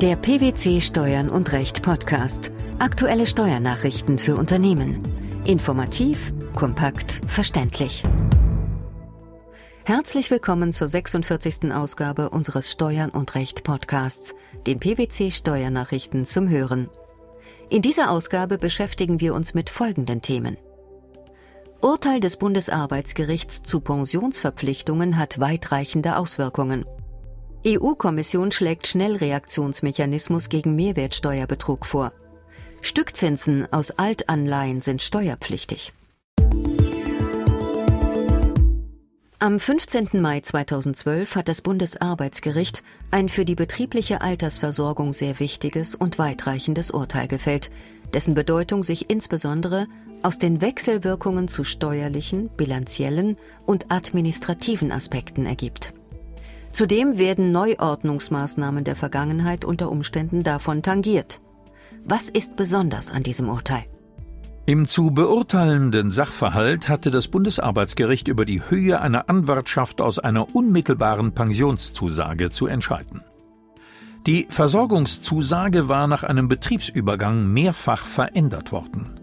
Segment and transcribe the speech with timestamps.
[0.00, 2.52] Der PwC Steuern und Recht Podcast.
[2.78, 5.02] Aktuelle Steuernachrichten für Unternehmen.
[5.44, 8.04] Informativ, kompakt, verständlich.
[9.84, 11.72] Herzlich willkommen zur 46.
[11.72, 14.36] Ausgabe unseres Steuern und Recht Podcasts,
[14.68, 16.88] den PwC Steuernachrichten zum Hören.
[17.68, 20.58] In dieser Ausgabe beschäftigen wir uns mit folgenden Themen.
[21.80, 26.84] Urteil des Bundesarbeitsgerichts zu Pensionsverpflichtungen hat weitreichende Auswirkungen.
[27.68, 32.12] EU-Kommission schlägt Schnellreaktionsmechanismus gegen Mehrwertsteuerbetrug vor.
[32.80, 35.92] Stückzinsen aus Altanleihen sind steuerpflichtig.
[39.40, 40.08] Am 15.
[40.14, 47.28] Mai 2012 hat das Bundesarbeitsgericht ein für die betriebliche Altersversorgung sehr wichtiges und weitreichendes Urteil
[47.28, 47.70] gefällt,
[48.14, 49.86] dessen Bedeutung sich insbesondere
[50.22, 55.92] aus den Wechselwirkungen zu steuerlichen, bilanziellen und administrativen Aspekten ergibt.
[56.72, 61.40] Zudem werden Neuordnungsmaßnahmen der Vergangenheit unter Umständen davon tangiert.
[62.04, 63.84] Was ist besonders an diesem Urteil?
[64.66, 71.32] Im zu beurteilenden Sachverhalt hatte das Bundesarbeitsgericht über die Höhe einer Anwartschaft aus einer unmittelbaren
[71.32, 73.22] Pensionszusage zu entscheiden.
[74.26, 79.18] Die Versorgungszusage war nach einem Betriebsübergang mehrfach verändert worden.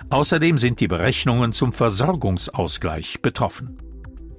[0.09, 3.77] Außerdem sind die Berechnungen zum Versorgungsausgleich betroffen.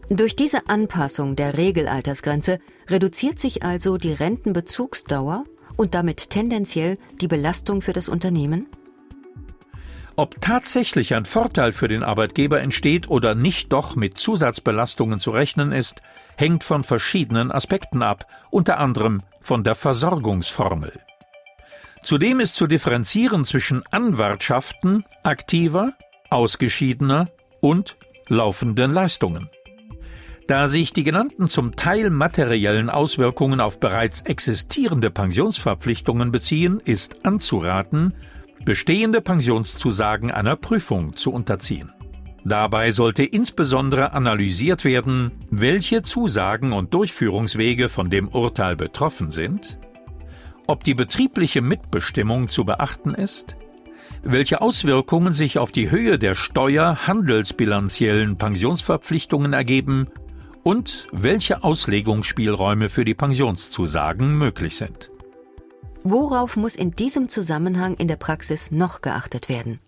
[0.08, 5.44] Durch diese Anpassung der Regelaltersgrenze reduziert sich also die Rentenbezugsdauer
[5.76, 8.66] und damit tendenziell die Belastung für das Unternehmen?
[10.18, 15.72] Ob tatsächlich ein Vorteil für den Arbeitgeber entsteht oder nicht doch mit Zusatzbelastungen zu rechnen
[15.72, 16.00] ist,
[16.36, 20.92] hängt von verschiedenen Aspekten ab, unter anderem von der Versorgungsformel.
[22.06, 25.92] Zudem ist zu differenzieren zwischen Anwartschaften aktiver,
[26.30, 27.30] ausgeschiedener
[27.60, 27.96] und
[28.28, 29.50] laufenden Leistungen.
[30.46, 38.14] Da sich die genannten zum Teil materiellen Auswirkungen auf bereits existierende Pensionsverpflichtungen beziehen, ist anzuraten,
[38.64, 41.92] bestehende Pensionszusagen einer Prüfung zu unterziehen.
[42.44, 49.80] Dabei sollte insbesondere analysiert werden, welche Zusagen und Durchführungswege von dem Urteil betroffen sind
[50.66, 53.56] ob die betriebliche Mitbestimmung zu beachten ist,
[54.22, 60.08] welche Auswirkungen sich auf die Höhe der steuer-handelsbilanziellen Pensionsverpflichtungen ergeben
[60.62, 65.10] und welche Auslegungsspielräume für die Pensionszusagen möglich sind.
[66.02, 69.80] Worauf muss in diesem Zusammenhang in der Praxis noch geachtet werden?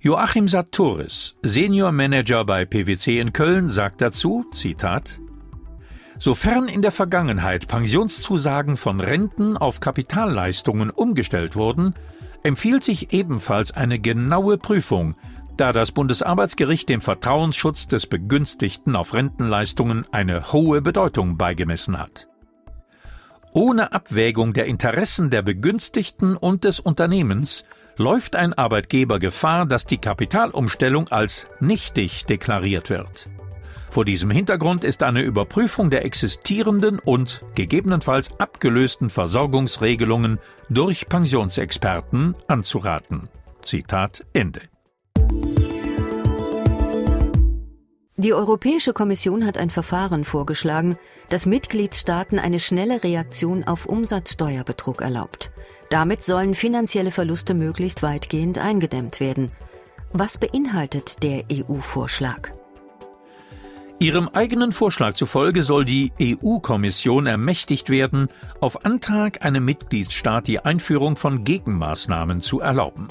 [0.00, 5.20] Joachim Sartoris, Senior Manager bei PwC in Köln, sagt dazu, Zitat,
[6.18, 11.94] Sofern in der Vergangenheit Pensionszusagen von Renten auf Kapitalleistungen umgestellt wurden,
[12.42, 15.14] empfiehlt sich ebenfalls eine genaue Prüfung,
[15.56, 22.28] da das Bundesarbeitsgericht dem Vertrauensschutz des Begünstigten auf Rentenleistungen eine hohe Bedeutung beigemessen hat.
[23.52, 27.64] Ohne Abwägung der Interessen der Begünstigten und des Unternehmens
[27.96, 33.28] läuft ein Arbeitgeber Gefahr, dass die Kapitalumstellung als nichtig deklariert wird.
[33.90, 40.38] Vor diesem Hintergrund ist eine Überprüfung der existierenden und gegebenenfalls abgelösten Versorgungsregelungen
[40.68, 43.28] durch Pensionsexperten anzuraten.
[43.62, 44.62] Zitat Ende.
[48.20, 50.98] Die Europäische Kommission hat ein Verfahren vorgeschlagen,
[51.28, 55.52] das Mitgliedstaaten eine schnelle Reaktion auf Umsatzsteuerbetrug erlaubt.
[55.88, 59.52] Damit sollen finanzielle Verluste möglichst weitgehend eingedämmt werden.
[60.12, 62.57] Was beinhaltet der EU-Vorschlag?
[64.00, 68.28] Ihrem eigenen Vorschlag zufolge soll die EU-Kommission ermächtigt werden,
[68.60, 73.08] auf Antrag einem Mitgliedstaat die Einführung von Gegenmaßnahmen zu erlauben.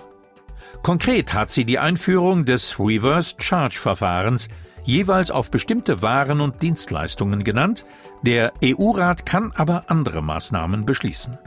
[0.83, 4.47] Konkret hat sie die Einführung des Reverse Charge Verfahrens
[4.85, 7.85] jeweils auf bestimmte Waren und Dienstleistungen genannt,
[8.21, 11.37] der EU-Rat kann aber andere Maßnahmen beschließen.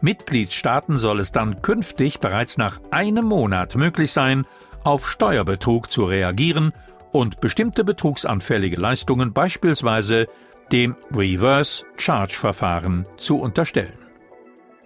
[0.00, 4.44] Mitgliedstaaten soll es dann künftig bereits nach einem Monat möglich sein,
[4.82, 6.72] auf Steuerbetrug zu reagieren
[7.12, 10.26] und bestimmte betrugsanfällige Leistungen beispielsweise
[10.72, 13.98] dem Reverse Charge Verfahren zu unterstellen.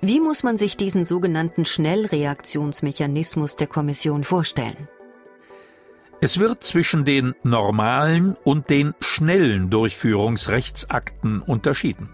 [0.00, 4.88] Wie muss man sich diesen sogenannten Schnellreaktionsmechanismus der Kommission vorstellen?
[6.20, 12.10] Es wird zwischen den normalen und den schnellen Durchführungsrechtsakten unterschieden.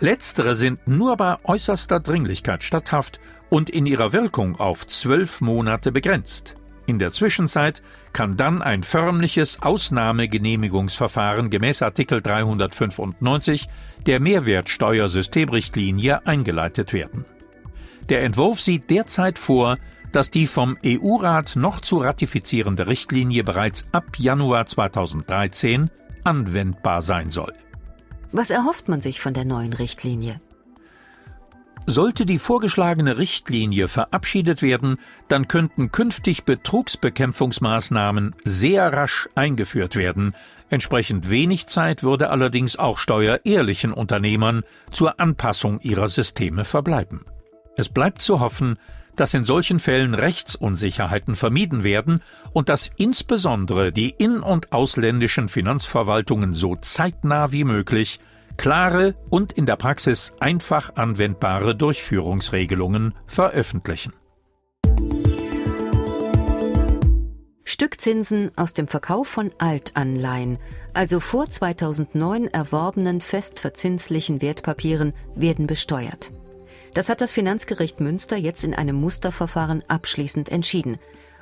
[0.00, 6.56] Letztere sind nur bei äußerster Dringlichkeit statthaft und in ihrer Wirkung auf zwölf Monate begrenzt.
[6.86, 13.66] In der Zwischenzeit kann dann ein förmliches Ausnahmegenehmigungsverfahren gemäß Artikel 395
[14.06, 17.24] der Mehrwertsteuersystemrichtlinie eingeleitet werden.
[18.08, 19.78] Der Entwurf sieht derzeit vor,
[20.12, 25.90] dass die vom EU-Rat noch zu ratifizierende Richtlinie bereits ab Januar 2013
[26.22, 27.52] anwendbar sein soll.
[28.30, 30.40] Was erhofft man sich von der neuen Richtlinie?
[31.88, 34.98] Sollte die vorgeschlagene Richtlinie verabschiedet werden,
[35.28, 40.34] dann könnten künftig Betrugsbekämpfungsmaßnahmen sehr rasch eingeführt werden.
[40.68, 47.24] Entsprechend wenig Zeit würde allerdings auch steuerehrlichen Unternehmern zur Anpassung ihrer Systeme verbleiben.
[47.76, 48.78] Es bleibt zu hoffen,
[49.14, 52.20] dass in solchen Fällen Rechtsunsicherheiten vermieden werden
[52.52, 58.18] und dass insbesondere die in- und ausländischen Finanzverwaltungen so zeitnah wie möglich
[58.56, 64.12] klare und in der Praxis einfach anwendbare Durchführungsregelungen veröffentlichen.
[67.68, 70.58] Stückzinsen aus dem Verkauf von Altanleihen,
[70.94, 76.30] also vor 2009 erworbenen festverzinslichen Wertpapieren, werden besteuert.
[76.94, 80.96] Das hat das Finanzgericht Münster jetzt in einem Musterverfahren abschließend entschieden.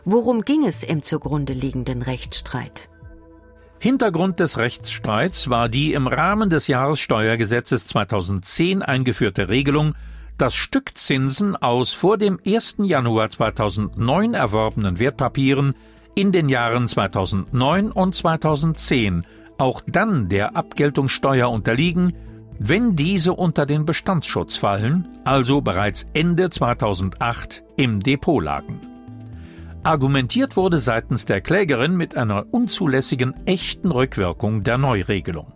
[0.04, 2.88] Worum ging es im zugrunde liegenden Rechtsstreit?
[3.84, 9.94] Hintergrund des Rechtsstreits war die im Rahmen des Jahressteuergesetzes 2010 eingeführte Regelung,
[10.38, 12.76] dass Stückzinsen aus vor dem 1.
[12.78, 15.74] Januar 2009 erworbenen Wertpapieren
[16.14, 19.26] in den Jahren 2009 und 2010
[19.58, 22.14] auch dann der Abgeltungssteuer unterliegen,
[22.58, 28.93] wenn diese unter den Bestandsschutz fallen, also bereits Ende 2008 im Depot lagen.
[29.84, 35.52] Argumentiert wurde seitens der Klägerin mit einer unzulässigen echten Rückwirkung der Neuregelung.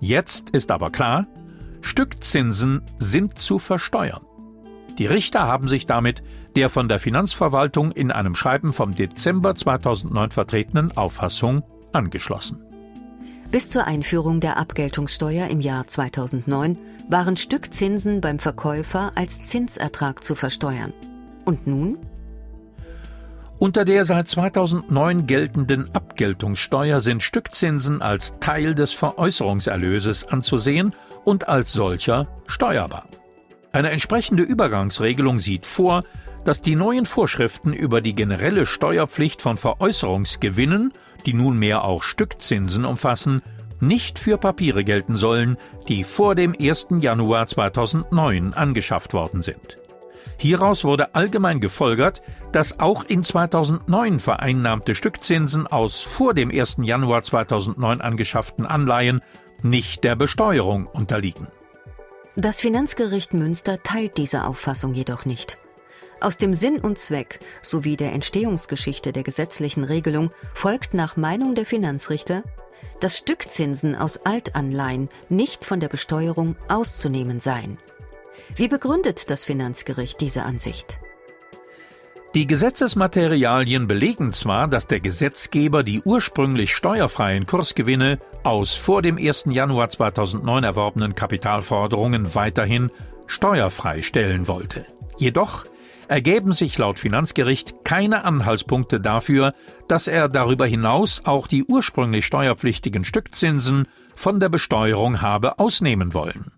[0.00, 1.26] Jetzt ist aber klar,
[1.80, 4.20] Stückzinsen sind zu versteuern.
[4.98, 6.22] Die Richter haben sich damit
[6.56, 12.62] der von der Finanzverwaltung in einem Schreiben vom Dezember 2009 vertretenen Auffassung angeschlossen.
[13.50, 16.76] Bis zur Einführung der Abgeltungssteuer im Jahr 2009
[17.08, 20.92] waren Stückzinsen beim Verkäufer als Zinsertrag zu versteuern.
[21.46, 21.96] Und nun?
[23.60, 31.74] Unter der seit 2009 geltenden Abgeltungssteuer sind Stückzinsen als Teil des Veräußerungserlöses anzusehen und als
[31.74, 33.06] solcher steuerbar.
[33.70, 36.04] Eine entsprechende Übergangsregelung sieht vor,
[36.42, 40.94] dass die neuen Vorschriften über die generelle Steuerpflicht von Veräußerungsgewinnen,
[41.26, 43.42] die nunmehr auch Stückzinsen umfassen,
[43.78, 46.86] nicht für Papiere gelten sollen, die vor dem 1.
[47.00, 49.79] Januar 2009 angeschafft worden sind.
[50.38, 52.22] Hieraus wurde allgemein gefolgert,
[52.52, 56.78] dass auch in 2009 vereinnahmte Stückzinsen aus vor dem 1.
[56.82, 59.22] Januar 2009 angeschafften Anleihen
[59.62, 61.48] nicht der Besteuerung unterliegen.
[62.36, 65.58] Das Finanzgericht Münster teilt diese Auffassung jedoch nicht.
[66.20, 71.64] Aus dem Sinn und Zweck sowie der Entstehungsgeschichte der gesetzlichen Regelung folgt nach Meinung der
[71.64, 72.42] Finanzrichter,
[73.00, 77.78] dass Stückzinsen aus Altanleihen nicht von der Besteuerung auszunehmen seien.
[78.56, 81.00] Wie begründet das Finanzgericht diese Ansicht?
[82.34, 89.46] Die Gesetzesmaterialien belegen zwar, dass der Gesetzgeber die ursprünglich steuerfreien Kursgewinne aus vor dem 1.
[89.48, 92.90] Januar 2009 erworbenen Kapitalforderungen weiterhin
[93.26, 94.86] steuerfrei stellen wollte.
[95.18, 95.66] Jedoch
[96.06, 99.54] ergeben sich laut Finanzgericht keine Anhaltspunkte dafür,
[99.88, 106.52] dass er darüber hinaus auch die ursprünglich steuerpflichtigen Stückzinsen von der Besteuerung habe ausnehmen wollen.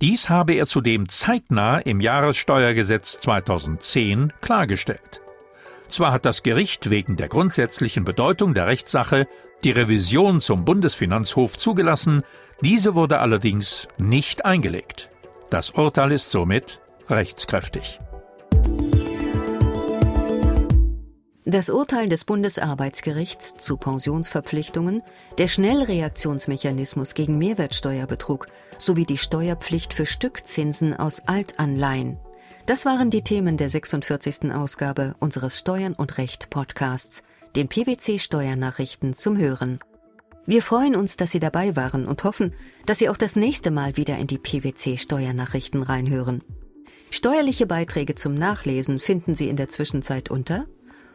[0.00, 5.20] Dies habe er zudem zeitnah im Jahressteuergesetz 2010 klargestellt.
[5.88, 9.28] Zwar hat das Gericht wegen der grundsätzlichen Bedeutung der Rechtssache
[9.62, 12.22] die Revision zum Bundesfinanzhof zugelassen,
[12.60, 15.10] diese wurde allerdings nicht eingelegt.
[15.50, 18.00] Das Urteil ist somit rechtskräftig.
[21.54, 25.04] Das Urteil des Bundesarbeitsgerichts zu Pensionsverpflichtungen,
[25.38, 32.18] der Schnellreaktionsmechanismus gegen Mehrwertsteuerbetrug sowie die Steuerpflicht für Stückzinsen aus Altanleihen.
[32.66, 34.52] Das waren die Themen der 46.
[34.52, 37.22] Ausgabe unseres Steuern und Recht Podcasts,
[37.54, 39.78] den PwC Steuernachrichten zum Hören.
[40.46, 42.52] Wir freuen uns, dass Sie dabei waren und hoffen,
[42.84, 46.42] dass Sie auch das nächste Mal wieder in die PwC Steuernachrichten reinhören.
[47.12, 50.66] Steuerliche Beiträge zum Nachlesen finden Sie in der Zwischenzeit unter